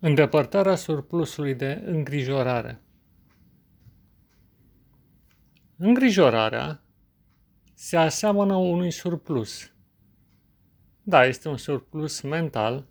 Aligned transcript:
Îndepărtarea 0.00 0.74
surplusului 0.74 1.54
de 1.54 1.82
îngrijorare. 1.84 2.80
Îngrijorarea 5.76 6.82
se 7.74 7.96
aseamănă 7.96 8.54
unui 8.54 8.90
surplus. 8.90 9.72
Da, 11.02 11.24
este 11.24 11.48
un 11.48 11.56
surplus 11.56 12.20
mental 12.20 12.86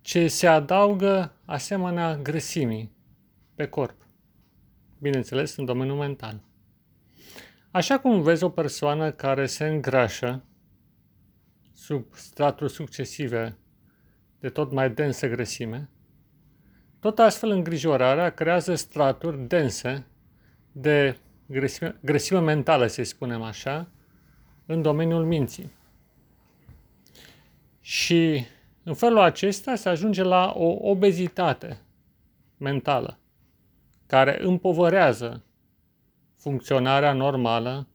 ce 0.00 0.28
se 0.28 0.46
adaugă 0.46 1.32
asemenea 1.44 2.16
grăsimii 2.16 2.96
pe 3.54 3.66
corp. 3.66 4.06
Bineînțeles, 4.98 5.56
în 5.56 5.64
domeniul 5.64 5.96
mental. 5.96 6.44
Așa 7.70 7.98
cum 7.98 8.22
vezi 8.22 8.44
o 8.44 8.50
persoană 8.50 9.10
care 9.12 9.46
se 9.46 9.66
îngrașă 9.66 10.44
sub 11.72 12.14
straturi 12.14 12.72
succesive 12.72 13.58
de 14.38 14.48
tot 14.48 14.72
mai 14.72 14.90
densă 14.90 15.28
grăsime, 15.28 15.90
tot 17.00 17.18
astfel, 17.18 17.50
îngrijorarea 17.50 18.30
creează 18.30 18.74
straturi 18.74 19.38
dense 19.48 20.06
de 20.72 21.18
grăsime, 21.46 21.98
grăsime 22.00 22.40
mentală, 22.40 22.86
să 22.86 23.02
spunem 23.02 23.42
așa, 23.42 23.88
în 24.66 24.82
domeniul 24.82 25.24
minții. 25.24 25.70
Și 27.80 28.46
în 28.82 28.94
felul 28.94 29.18
acesta 29.18 29.74
se 29.74 29.88
ajunge 29.88 30.22
la 30.22 30.52
o 30.56 30.90
obezitate 30.90 31.80
mentală 32.56 33.18
care 34.06 34.44
împovărează 34.44 35.44
funcționarea 36.36 37.12
normală 37.12 37.88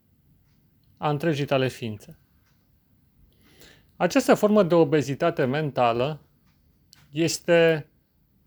a 0.98 1.10
întregii 1.10 1.46
tale 1.46 1.68
ființe. 1.68 2.18
Această 3.96 4.34
formă 4.34 4.64
de 4.64 4.76
obezitate 4.76 5.46
mentală 5.46 6.20
este 7.12 7.88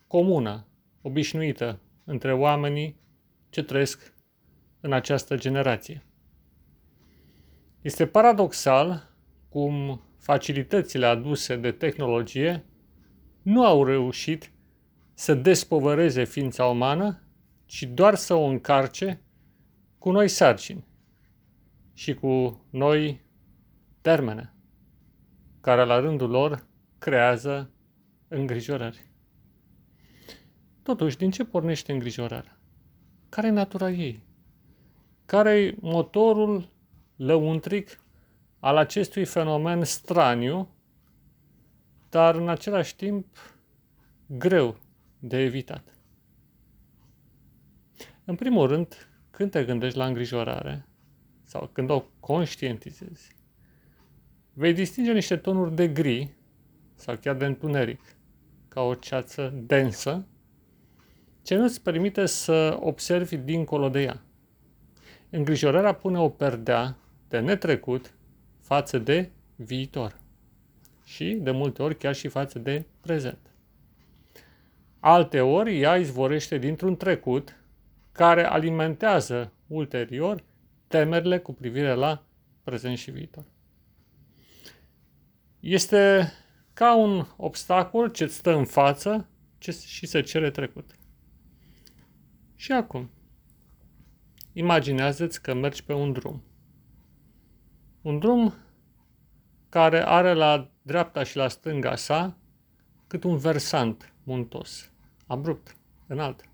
comună, 0.06 0.66
obișnuită 1.02 1.80
între 2.05 2.33
oamenii 2.33 3.01
ce 3.49 3.62
trăiesc 3.62 4.15
în 4.80 4.93
această 4.93 5.37
generație. 5.37 6.07
Este 7.80 8.07
paradoxal 8.07 9.15
cum 9.48 10.02
facilitățile 10.18 11.07
aduse 11.07 11.57
de 11.57 11.73
tehnologie 11.73 12.65
nu 13.43 13.65
au 13.65 13.85
reușit 13.85 14.52
să 15.15 15.35
despovăreze 15.35 16.24
ființa 16.24 16.66
umană, 16.66 17.23
ci 17.65 17.82
doar 17.82 18.15
să 18.15 18.35
o 18.35 18.45
încarce 18.45 19.20
cu 19.98 20.10
noi 20.10 20.29
sarcini 20.29 20.87
și 21.93 22.15
cu 22.15 22.65
noi 22.70 23.24
termene, 24.01 24.54
care 25.60 25.85
la 25.85 25.98
rândul 25.98 26.30
lor 26.30 26.66
creează 26.98 27.70
îngrijorări. 28.29 29.05
Totuși, 30.87 31.16
din 31.16 31.30
ce 31.30 31.45
pornește 31.45 31.92
îngrijorarea? 31.92 32.59
Care 33.29 33.46
e 33.46 33.51
natura 33.51 33.90
ei? 33.90 34.23
Care 35.24 35.60
e 35.60 35.76
motorul 35.80 36.68
lăuntric 37.16 38.01
al 38.60 38.76
acestui 38.76 39.24
fenomen 39.24 39.84
straniu, 39.84 40.68
dar 42.09 42.34
în 42.34 42.48
același 42.48 42.96
timp 42.96 43.26
greu 44.26 44.79
de 45.18 45.38
evitat? 45.38 45.98
În 48.24 48.34
primul 48.34 48.66
rând, 48.66 49.09
când 49.30 49.51
te 49.51 49.64
gândești 49.64 49.98
la 49.98 50.07
îngrijorare 50.07 50.88
sau 51.45 51.70
când 51.73 51.90
o 51.90 52.04
conștientizezi, 52.20 53.37
vei 54.52 54.73
distinge 54.73 55.12
niște 55.12 55.37
tonuri 55.37 55.74
de 55.74 55.88
gri 55.88 56.34
sau 56.95 57.16
chiar 57.16 57.37
de 57.37 57.45
întuneric, 57.45 58.01
ca 58.68 58.80
o 58.80 58.95
ceață 58.95 59.54
densă, 59.66 60.26
ce 61.46 61.54
nu 61.54 61.62
îți 61.62 61.82
permite 61.82 62.26
să 62.26 62.76
observi 62.80 63.36
dincolo 63.36 63.88
de 63.88 64.02
ea. 64.02 64.22
Îngrijorarea 65.30 65.92
pune 65.92 66.19
o 66.19 66.28
perdea 66.28 66.96
de 67.28 67.38
netrecut 67.38 68.14
față 68.60 68.98
de 68.98 69.30
viitor 69.56 70.20
și, 71.04 71.38
de 71.40 71.50
multe 71.50 71.82
ori, 71.82 71.96
chiar 71.96 72.14
și 72.14 72.28
față 72.28 72.58
de 72.58 72.84
prezent. 73.00 73.38
Alte 75.00 75.40
ori, 75.40 75.80
ea 75.80 75.96
izvorește 75.96 76.58
dintr-un 76.58 76.96
trecut 76.96 77.56
care 78.12 78.44
alimentează 78.44 79.52
ulterior 79.66 80.44
temerile 80.86 81.38
cu 81.38 81.52
privire 81.52 81.94
la 81.94 82.24
prezent 82.64 82.98
și 82.98 83.10
viitor. 83.10 83.44
Este 85.60 86.32
ca 86.72 86.96
un 86.96 87.26
obstacol 87.36 88.08
ce 88.08 88.26
stă 88.26 88.54
în 88.54 88.64
față 88.64 89.28
ce 89.58 89.70
și 89.70 90.06
se 90.06 90.20
cere 90.20 90.50
trecut. 90.50 90.96
Și 92.56 92.72
acum, 92.72 93.10
imaginează-ți 94.52 95.42
că 95.42 95.54
mergi 95.54 95.84
pe 95.84 95.92
un 95.92 96.12
drum. 96.12 96.42
Un 98.02 98.18
drum 98.18 98.54
care 99.68 100.06
are 100.06 100.32
la 100.32 100.70
dreapta 100.82 101.22
și 101.22 101.36
la 101.36 101.48
stânga 101.48 101.96
sa 101.96 102.36
cât 103.06 103.24
un 103.24 103.36
versant 103.36 104.12
muntos, 104.22 104.90
abrupt, 105.26 105.76
înalt. 106.06 106.44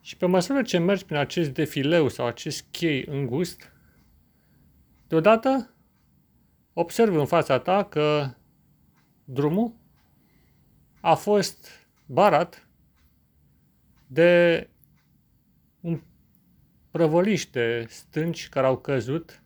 Și 0.00 0.16
pe 0.16 0.26
măsură 0.26 0.62
ce 0.62 0.78
mergi 0.78 1.04
prin 1.04 1.16
acest 1.16 1.50
defileu 1.50 2.08
sau 2.08 2.26
acest 2.26 2.66
chei 2.70 3.04
îngust, 3.06 3.72
deodată 5.06 5.74
observi 6.72 7.16
în 7.16 7.26
fața 7.26 7.58
ta 7.58 7.84
că 7.84 8.34
drumul 9.24 9.74
a 11.00 11.14
fost 11.14 11.68
barat 12.06 12.68
de 14.14 14.68
un 15.80 16.00
prăvăliș 16.90 17.46
de 17.46 17.86
stânci 17.88 18.48
care 18.48 18.66
au 18.66 18.78
căzut 18.78 19.42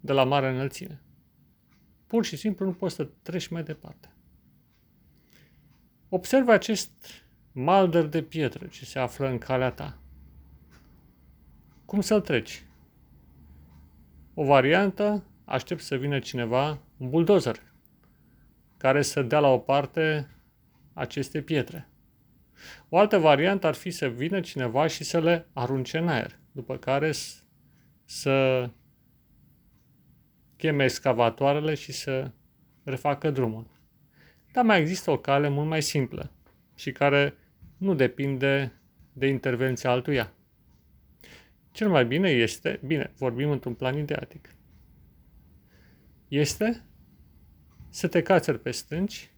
de 0.00 0.12
la 0.12 0.24
mare 0.24 0.48
înălțime. 0.48 1.02
Pur 2.06 2.24
și 2.24 2.36
simplu 2.36 2.66
nu 2.66 2.72
poți 2.72 2.94
să 2.94 3.08
treci 3.22 3.48
mai 3.48 3.62
departe. 3.62 4.12
Observă 6.08 6.52
acest 6.52 6.90
malder 7.52 8.06
de 8.06 8.22
pietră 8.22 8.66
ce 8.66 8.84
se 8.84 8.98
află 8.98 9.28
în 9.28 9.38
calea 9.38 9.70
ta. 9.70 9.98
Cum 11.84 12.00
să-l 12.00 12.20
treci? 12.20 12.64
O 14.34 14.44
variantă, 14.44 15.24
aștept 15.44 15.82
să 15.82 15.96
vină 15.96 16.18
cineva, 16.18 16.78
un 16.96 17.10
buldozer, 17.10 17.62
care 18.76 19.02
să 19.02 19.22
dea 19.22 19.38
la 19.38 19.48
o 19.48 19.58
parte 19.58 20.30
aceste 20.92 21.42
pietre. 21.42 21.88
O 22.88 22.98
altă 22.98 23.18
variantă 23.18 23.66
ar 23.66 23.74
fi 23.74 23.90
să 23.90 24.08
vină 24.08 24.40
cineva 24.40 24.86
și 24.86 25.04
să 25.04 25.20
le 25.20 25.48
arunce 25.52 25.98
în 25.98 26.08
aer, 26.08 26.38
după 26.52 26.76
care 26.76 27.12
să 28.04 28.70
cheme 30.56 30.84
excavatoarele 30.84 31.74
și 31.74 31.92
să 31.92 32.30
refacă 32.84 33.30
drumul. 33.30 33.66
Dar 34.52 34.64
mai 34.64 34.80
există 34.80 35.10
o 35.10 35.18
cale 35.18 35.48
mult 35.48 35.68
mai 35.68 35.82
simplă 35.82 36.32
și 36.74 36.92
care 36.92 37.34
nu 37.76 37.94
depinde 37.94 38.80
de 39.12 39.26
intervenția 39.26 39.90
altuia. 39.90 40.32
Cel 41.70 41.88
mai 41.88 42.06
bine 42.06 42.30
este, 42.30 42.80
bine, 42.84 43.12
vorbim 43.16 43.50
într-un 43.50 43.74
plan 43.74 43.98
ideatic, 43.98 44.54
este 46.28 46.84
să 47.88 48.08
te 48.08 48.22
cațeri 48.22 48.60
pe 48.60 48.70
stânci, 48.70 49.30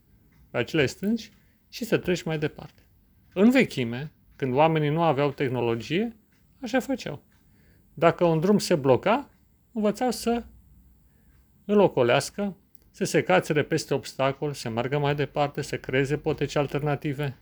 pe 0.50 0.58
acele 0.58 0.86
stânci 0.86 1.30
și 1.68 1.84
să 1.84 1.98
treci 1.98 2.22
mai 2.22 2.38
departe. 2.38 2.82
În 3.32 3.50
vechime, 3.50 4.12
când 4.36 4.54
oamenii 4.54 4.88
nu 4.88 5.02
aveau 5.02 5.30
tehnologie, 5.30 6.16
așa 6.60 6.80
făceau. 6.80 7.22
Dacă 7.94 8.24
un 8.24 8.40
drum 8.40 8.58
se 8.58 8.74
bloca, 8.74 9.28
învățau 9.72 10.10
să 10.10 10.44
îl 11.64 11.78
ocolească, 11.78 12.56
să 12.90 13.04
se 13.04 13.22
cațere 13.22 13.62
peste 13.62 13.94
obstacol, 13.94 14.52
să 14.52 14.68
meargă 14.68 14.98
mai 14.98 15.14
departe, 15.14 15.62
să 15.62 15.76
creeze 15.76 16.16
poteci 16.16 16.56
alternative. 16.56 17.38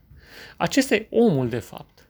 Acesta 0.56 0.94
e 0.94 1.06
omul, 1.10 1.48
de 1.48 1.58
fapt. 1.58 2.08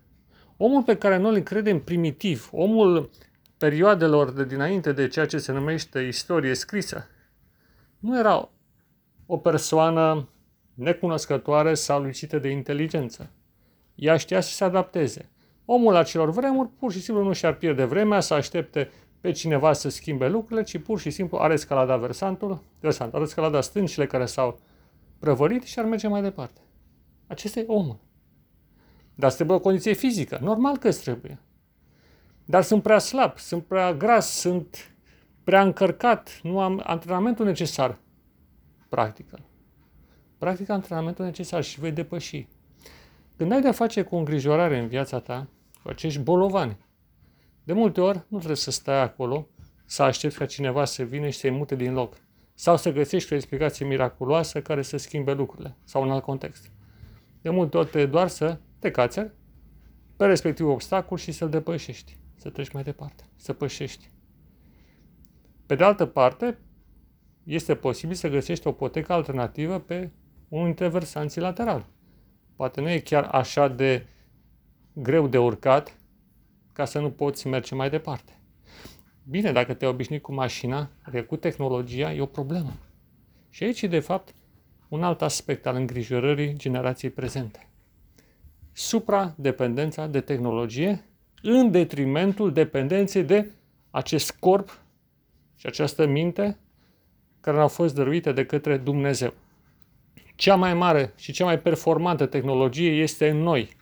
Omul 0.56 0.82
pe 0.82 0.96
care 0.96 1.16
noi 1.16 1.34
îl 1.34 1.40
credem 1.40 1.80
primitiv, 1.80 2.48
omul 2.52 3.10
perioadelor 3.58 4.32
de 4.32 4.44
dinainte 4.44 4.92
de 4.92 5.08
ceea 5.08 5.26
ce 5.26 5.38
se 5.38 5.52
numește 5.52 6.00
istorie 6.00 6.54
scrisă, 6.54 7.08
nu 7.98 8.18
era 8.18 8.50
o 9.26 9.36
persoană 9.36 10.28
necunoscătoare 10.74 11.74
sau 11.74 12.02
lipsită 12.02 12.38
de 12.38 12.48
inteligență. 12.48 13.30
Ea 13.98 14.16
știa 14.16 14.40
să 14.40 14.52
se 14.52 14.64
adapteze. 14.64 15.30
Omul 15.64 15.96
acelor 15.96 16.30
vremuri 16.30 16.68
pur 16.68 16.92
și 16.92 17.00
simplu 17.00 17.24
nu 17.24 17.32
și-ar 17.32 17.54
pierde 17.54 17.84
vremea 17.84 18.20
să 18.20 18.34
aștepte 18.34 18.90
pe 19.20 19.30
cineva 19.30 19.72
să 19.72 19.88
schimbe 19.88 20.28
lucrurile, 20.28 20.62
ci 20.62 20.78
pur 20.78 20.98
și 20.98 21.10
simplu 21.10 21.38
are 21.38 21.52
escalada 21.52 21.96
versantul, 21.96 22.62
versant, 22.80 23.14
are 23.14 23.22
escalada 23.22 23.60
stâncile 23.60 24.06
care 24.06 24.26
s-au 24.26 24.60
prăvărit 25.18 25.62
și 25.62 25.78
ar 25.78 25.84
merge 25.84 26.08
mai 26.08 26.22
departe. 26.22 26.60
Acesta 27.26 27.60
e 27.60 27.64
omul. 27.66 27.98
Dar 29.14 29.32
trebuie 29.32 29.56
o 29.56 29.60
condiție 29.60 29.92
fizică. 29.92 30.38
Normal 30.42 30.76
că 30.76 30.88
îți 30.88 31.02
trebuie. 31.02 31.38
Dar 32.44 32.62
sunt 32.62 32.82
prea 32.82 32.98
slab, 32.98 33.38
sunt 33.38 33.64
prea 33.64 33.94
gras, 33.94 34.38
sunt 34.38 34.96
prea 35.44 35.62
încărcat, 35.62 36.40
nu 36.42 36.60
am 36.60 36.82
antrenamentul 36.84 37.44
necesar. 37.44 37.98
Practică. 38.88 39.38
practic 40.38 40.68
antrenamentul 40.68 41.24
necesar 41.24 41.62
și 41.62 41.80
vei 41.80 41.92
depăși. 41.92 42.46
Când 43.38 43.52
ai 43.52 43.60
de-a 43.60 43.72
face 43.72 44.02
cu 44.02 44.16
îngrijorare 44.16 44.78
în 44.78 44.88
viața 44.88 45.20
ta, 45.20 45.48
cu 45.82 45.88
acești 45.88 46.20
bolovani, 46.20 46.78
de 47.64 47.72
multe 47.72 48.00
ori 48.00 48.24
nu 48.28 48.36
trebuie 48.36 48.56
să 48.56 48.70
stai 48.70 49.02
acolo, 49.02 49.48
să 49.84 50.02
aștepți 50.02 50.38
ca 50.38 50.46
cineva 50.46 50.84
să 50.84 51.02
vină 51.02 51.28
și 51.28 51.38
să-i 51.38 51.50
mute 51.50 51.76
din 51.76 51.92
loc. 51.92 52.16
Sau 52.54 52.76
să 52.76 52.92
găsești 52.92 53.32
o 53.32 53.36
explicație 53.36 53.86
miraculoasă 53.86 54.62
care 54.62 54.82
să 54.82 54.96
schimbe 54.96 55.32
lucrurile, 55.32 55.76
sau 55.84 56.02
în 56.02 56.10
alt 56.10 56.22
context. 56.22 56.70
De 57.42 57.50
multe 57.50 57.76
ori 57.76 57.86
trebuie 57.86 58.10
doar 58.10 58.28
să 58.28 58.58
te 58.78 58.90
cațeri 58.90 59.32
pe 60.16 60.26
respectiv 60.26 60.66
obstacol 60.66 61.18
și 61.18 61.32
să-l 61.32 61.48
depășești, 61.48 62.18
să 62.36 62.50
treci 62.50 62.72
mai 62.72 62.82
departe, 62.82 63.24
să 63.36 63.52
pășești. 63.52 64.10
Pe 65.66 65.74
de 65.74 65.84
altă 65.84 66.06
parte, 66.06 66.58
este 67.44 67.74
posibil 67.74 68.14
să 68.14 68.28
găsești 68.28 68.66
o 68.66 68.72
potecă 68.72 69.12
alternativă 69.12 69.78
pe 69.78 70.10
unul 70.48 70.64
dintre 70.64 70.88
versanții 70.88 71.40
laterali. 71.40 71.86
Poate 72.58 72.80
nu 72.80 72.90
e 72.90 72.98
chiar 72.98 73.24
așa 73.24 73.68
de 73.68 74.06
greu 74.92 75.28
de 75.28 75.38
urcat 75.38 75.96
ca 76.72 76.84
să 76.84 76.98
nu 76.98 77.10
poți 77.10 77.46
merge 77.46 77.74
mai 77.74 77.90
departe. 77.90 78.38
Bine, 79.24 79.52
dacă 79.52 79.74
te 79.74 79.86
obișnui 79.86 80.20
cu 80.20 80.32
mașina, 80.34 80.90
adică 81.02 81.22
cu 81.22 81.36
tehnologia, 81.36 82.12
e 82.12 82.20
o 82.20 82.26
problemă. 82.26 82.72
Și 83.50 83.64
aici 83.64 83.82
e, 83.82 83.86
de 83.86 84.00
fapt, 84.00 84.34
un 84.88 85.02
alt 85.02 85.22
aspect 85.22 85.66
al 85.66 85.76
îngrijorării 85.76 86.56
generației 86.56 87.10
prezente. 87.10 87.68
Supradependența 88.72 90.06
de 90.06 90.20
tehnologie 90.20 91.04
în 91.42 91.70
detrimentul 91.70 92.52
dependenței 92.52 93.24
de 93.24 93.50
acest 93.90 94.30
corp 94.30 94.80
și 95.56 95.66
această 95.66 96.06
minte 96.06 96.58
care 97.40 97.60
au 97.60 97.68
fost 97.68 97.94
dăruite 97.94 98.32
de 98.32 98.46
către 98.46 98.76
Dumnezeu. 98.76 99.34
Cea 100.38 100.54
mai 100.54 100.74
mare 100.74 101.12
și 101.16 101.32
cea 101.32 101.44
mai 101.44 101.58
performantă 101.58 102.26
tehnologie 102.26 102.90
este 102.90 103.28
în 103.28 103.36
noi. 103.36 103.76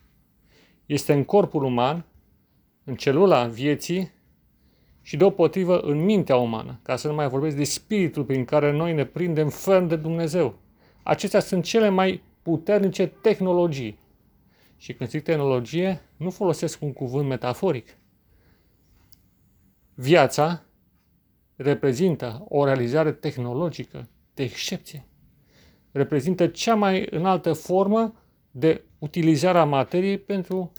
Este 0.86 1.12
în 1.12 1.24
corpul 1.24 1.62
uman, 1.62 2.04
în 2.84 2.94
celula 2.94 3.46
vieții 3.46 4.10
și 5.02 5.16
deopotrivă 5.16 5.78
în 5.78 6.04
mintea 6.04 6.36
umană, 6.36 6.80
ca 6.82 6.96
să 6.96 7.08
nu 7.08 7.14
mai 7.14 7.28
vorbesc 7.28 7.56
de 7.56 7.64
spiritul 7.64 8.24
prin 8.24 8.44
care 8.44 8.72
noi 8.72 8.94
ne 8.94 9.04
prindem 9.04 9.48
ferm 9.48 9.86
de 9.86 9.96
Dumnezeu. 9.96 10.58
Acestea 11.02 11.40
sunt 11.40 11.64
cele 11.64 11.88
mai 11.88 12.22
puternice 12.42 13.06
tehnologii. 13.06 13.98
Și 14.76 14.92
când 14.94 15.10
zic 15.10 15.22
tehnologie, 15.22 16.00
nu 16.16 16.30
folosesc 16.30 16.82
un 16.82 16.92
cuvânt 16.92 17.28
metaforic. 17.28 17.96
Viața 19.94 20.62
reprezintă 21.56 22.44
o 22.48 22.64
realizare 22.64 23.12
tehnologică 23.12 24.08
de 24.34 24.42
excepție. 24.42 25.06
Reprezintă 25.96 26.46
cea 26.46 26.74
mai 26.74 27.06
înaltă 27.10 27.52
formă 27.52 28.14
de 28.50 28.84
utilizare 28.98 29.58
a 29.58 29.64
materiei 29.64 30.18
pentru 30.18 30.72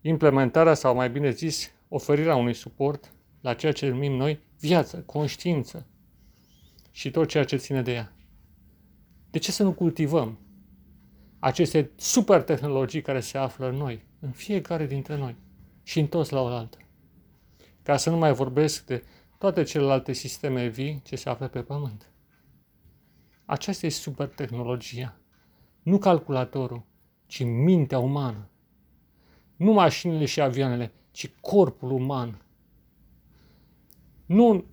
implementarea 0.00 0.74
sau 0.74 0.94
mai 0.94 1.10
bine 1.10 1.30
zis 1.30 1.72
oferirea 1.88 2.36
unui 2.36 2.54
suport 2.54 3.12
la 3.40 3.54
ceea 3.54 3.72
ce 3.72 3.88
numim 3.88 4.12
noi 4.12 4.40
viață, 4.58 5.02
conștiință 5.06 5.86
și 6.90 7.10
tot 7.10 7.28
ceea 7.28 7.44
ce 7.44 7.56
ține 7.56 7.82
de 7.82 7.92
ea. 7.92 8.12
De 9.30 9.38
ce 9.38 9.52
să 9.52 9.62
nu 9.62 9.72
cultivăm 9.72 10.38
aceste 11.38 11.90
super 11.96 12.42
tehnologii 12.42 13.02
care 13.02 13.20
se 13.20 13.38
află 13.38 13.68
în 13.68 13.76
noi, 13.76 14.06
în 14.20 14.30
fiecare 14.30 14.86
dintre 14.86 15.16
noi 15.16 15.36
și 15.82 16.00
în 16.00 16.06
toți 16.06 16.32
la 16.32 16.40
oaltă? 16.40 16.78
Ca 17.82 17.96
să 17.96 18.10
nu 18.10 18.16
mai 18.16 18.32
vorbesc 18.32 18.86
de 18.86 19.04
toate 19.38 19.62
celelalte 19.62 20.12
sisteme 20.12 20.66
vii 20.66 21.00
ce 21.04 21.16
se 21.16 21.28
află 21.28 21.48
pe 21.48 21.60
Pământ. 21.60 22.11
Aceasta 23.44 23.86
e 23.86 23.90
super 23.90 24.28
tehnologia. 24.28 25.16
Nu 25.82 25.98
calculatorul, 25.98 26.82
ci 27.26 27.44
mintea 27.44 27.98
umană. 27.98 28.48
Nu 29.56 29.72
mașinile 29.72 30.24
și 30.24 30.40
avioanele, 30.40 30.92
ci 31.10 31.30
corpul 31.40 31.90
uman. 31.90 32.42
Nu 34.26 34.64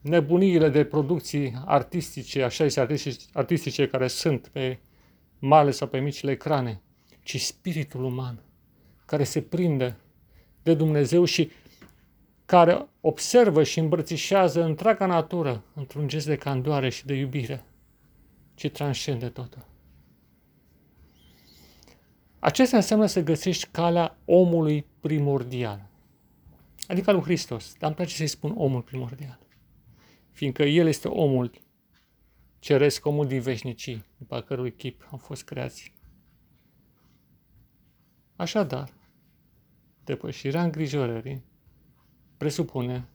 nebuniile 0.00 0.68
de 0.68 0.84
producții 0.84 1.62
artistice, 1.64 2.42
așa 2.42 2.64
este 2.64 2.80
artistice, 2.80 3.24
artistice 3.32 3.88
care 3.88 4.08
sunt 4.08 4.48
pe 4.48 4.78
male 5.38 5.70
sau 5.70 5.88
pe 5.88 5.98
micile 5.98 6.30
ecrane, 6.30 6.82
ci 7.22 7.40
spiritul 7.40 8.04
uman, 8.04 8.42
care 9.06 9.24
se 9.24 9.42
prinde 9.42 9.96
de 10.62 10.74
Dumnezeu 10.74 11.24
și 11.24 11.50
care 12.44 12.88
observă 13.00 13.62
și 13.62 13.78
îmbrățișează 13.78 14.64
întreaga 14.64 15.06
natură 15.06 15.64
într-un 15.74 16.08
gest 16.08 16.26
de 16.26 16.36
candoare 16.36 16.88
și 16.88 17.06
de 17.06 17.14
iubire, 17.14 17.64
ce 18.58 18.68
transcende 18.68 19.28
totul. 19.28 19.66
Acesta 22.38 22.76
înseamnă 22.76 23.06
să 23.06 23.22
găsești 23.22 23.68
calea 23.70 24.18
omului 24.24 24.86
primordial, 25.00 25.88
adică 26.86 27.12
lui 27.12 27.22
Hristos, 27.22 27.72
dar 27.78 27.88
îmi 27.88 27.96
place 27.96 28.14
să-i 28.14 28.26
spun 28.26 28.54
omul 28.56 28.82
primordial, 28.82 29.38
fiindcă 30.30 30.62
El 30.62 30.86
este 30.86 31.08
omul 31.08 31.50
ceresc, 32.58 33.06
omul 33.06 33.26
din 33.26 33.40
veșnicii, 33.40 34.04
după 34.16 34.40
cărui 34.40 34.72
chip 34.72 35.08
au 35.10 35.18
fost 35.18 35.44
creați. 35.44 35.94
Așadar, 38.36 38.92
depășirea 40.04 40.62
îngrijorării 40.62 41.44
presupune 42.36 43.08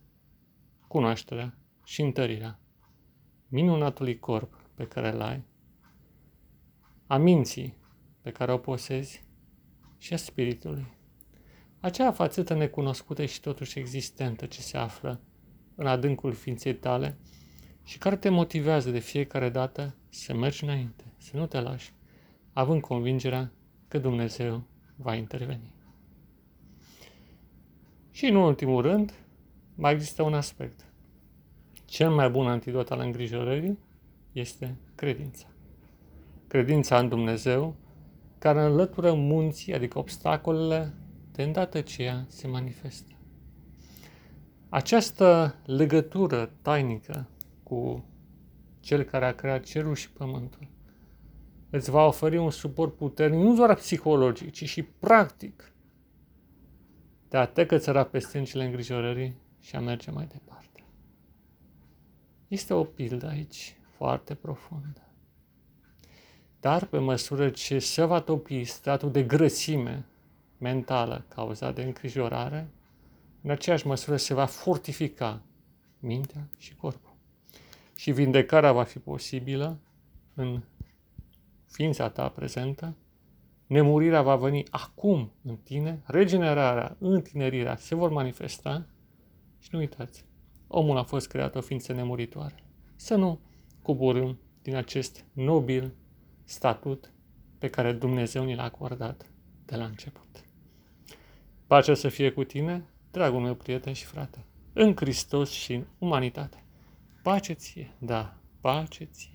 cunoașterea 0.88 1.57
și 1.84 2.01
întărirea 2.01 2.60
minunatului 3.48 4.19
corp 4.19 4.62
pe 4.84 4.94
care 4.94 5.12
îl 5.12 5.22
ai, 5.22 5.44
a 7.08 7.18
minții 7.18 7.78
pe 8.22 8.32
care 8.32 8.52
o 8.52 8.58
posezi 8.58 9.24
și 9.98 10.14
a 10.14 10.18
spiritului. 10.18 10.86
Acea 11.80 12.12
fațetă 12.12 12.54
necunoscută 12.54 13.26
și 13.26 13.40
totuși 13.40 13.80
existentă 13.80 14.46
ce 14.46 14.62
se 14.62 14.78
află 14.78 15.22
în 15.76 15.88
adâncul 15.88 16.34
ființei 16.34 16.76
tale 16.76 17.18
și 17.84 17.98
care 17.98 18.16
te 18.16 18.30
motivează 18.30 18.92
de 18.92 19.00
fiecare 19.00 19.50
dată 19.50 19.96
să 20.10 20.34
mergi 20.34 20.64
înainte, 20.64 21.04
să 21.18 21.38
nu 21.38 21.46
te 21.46 21.60
lași, 21.60 21.94
având 22.54 22.82
convingerea 22.82 23.52
că 23.88 23.98
Dumnezeu 23.98 24.64
va 24.96 25.16
interveni. 25.16 25.74
Și 28.12 28.26
în 28.26 28.36
ultimul 28.36 28.82
rând, 28.82 29.14
mai 29.76 29.94
există 29.94 30.24
un 30.24 30.34
aspect. 30.34 30.86
Cel 31.86 32.12
mai 32.12 32.30
bun 32.30 32.48
antidot 32.48 32.92
al 32.92 33.00
îngrijorării 33.00 33.78
este 34.34 34.76
credința. 34.96 35.48
Credința 36.48 37.00
în 37.00 37.10
Dumnezeu, 37.10 37.76
care 38.40 38.62
înlătură 38.62 39.13
munții, 39.13 39.74
adică 39.74 40.00
obstacolele, 40.00 40.94
de 41.32 41.44
îndată 41.44 41.82
ce 41.82 42.04
ea 42.04 42.25
se 42.28 42.48
manifestă. 42.48 43.12
Această 44.70 45.56
legătură 45.66 46.52
tainică 46.62 47.28
cu 47.63 48.06
Cel 48.80 49.04
care 49.04 49.25
a 49.25 49.36
creat 49.36 49.63
cerul 49.63 49.96
și 49.96 50.12
pământul 50.12 50.68
îți 51.70 51.90
va 51.90 52.06
oferi 52.06 52.38
un 52.38 52.50
suport 52.50 52.96
puternic, 52.96 53.40
nu 53.40 53.56
doar 53.56 53.75
psihologic, 53.75 54.52
ci 54.52 54.70
și 54.70 54.84
practic, 54.84 55.74
de 57.30 57.38
a 57.38 57.46
te 57.46 57.66
cățăra 57.66 58.04
pe 58.04 58.20
stâncile 58.20 58.66
îngrijorării 58.66 59.36
și 59.60 59.75
a 59.75 59.80
merge 59.80 60.12
mai 60.12 60.25
departe. 60.25 60.84
Este 62.48 62.74
o 62.74 62.84
pildă 62.84 63.28
aici 63.28 63.78
foarte 63.96 64.34
profundă. 64.34 65.08
Dar 66.60 66.86
pe 66.86 66.98
măsură 66.98 67.50
ce 67.50 67.80
se 67.80 68.04
va 68.04 68.22
topi 68.22 68.64
statul 68.64 69.12
de 69.12 69.24
grăsime 69.24 70.06
mentală 70.58 71.26
cauzat 71.28 71.76
de 71.76 71.84
îngrijorare, 71.84 72.70
în 73.42 73.50
aceeași 73.50 73.88
măsură 73.88 74.18
se 74.18 74.34
va 74.34 74.46
fortifica 74.46 75.42
mintea 76.00 76.48
și 76.58 76.76
corpul. 76.76 77.14
Și 77.96 78.12
vindecarea 78.12 78.72
va 78.72 78.84
fi 78.84 79.00
posibilă 79.00 79.80
în 80.34 80.62
ființa 81.66 82.10
ta 82.10 82.30
prezentă, 82.30 82.96
nemurirea 83.68 84.22
va 84.22 84.36
veni 84.36 84.64
acum 84.70 85.32
în 85.44 85.56
tine, 85.56 86.02
regenerarea, 86.06 86.96
întinerirea 87.00 87.76
se 87.76 87.96
vor 87.96 88.10
manifesta 88.10 88.86
și 89.60 89.70
nu 89.72 89.80
uitați, 89.80 90.26
omul 90.68 90.98
a 90.98 91.04
fost 91.04 91.28
creat 91.28 91.56
o 91.56 91.62
ființă 91.62 91.94
nemuritoare. 91.94 92.56
Să 92.96 93.16
nu 93.16 93.40
coborâm 93.84 94.40
din 94.62 94.75
acest 94.75 95.25
nobil 95.34 95.94
statut 96.44 97.13
pe 97.58 97.70
care 97.70 97.92
Dumnezeu 97.92 98.44
ni 98.44 98.56
l-a 98.56 98.63
acordat 98.63 99.32
de 99.66 99.75
la 99.75 99.86
început. 99.86 100.46
Pacea 101.68 101.94
să 101.94 102.10
fie 102.10 102.32
cu 102.32 102.44
tine, 102.44 102.86
dragul 103.12 103.40
meu 103.40 103.56
prieten 103.56 103.94
și 103.94 104.06
frate, 104.06 104.46
în 104.74 104.96
Hristos 104.96 105.52
și 105.52 105.74
în 105.74 105.86
umanitate. 105.98 106.63
Pace 107.24 107.54
ție, 107.54 107.94
da, 108.00 108.38
pace 108.62 109.04
ție. 109.04 109.33